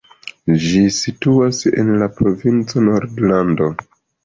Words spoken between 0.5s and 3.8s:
Ĝi situas en la provinco Nordland.